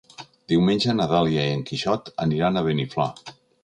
Diumenge 0.53 0.95
na 0.95 1.07
Dàlia 1.13 1.45
i 1.51 1.53
en 1.59 1.63
Quixot 1.69 2.13
aniran 2.29 2.59
a 2.65 2.69
Beniflà. 2.73 3.11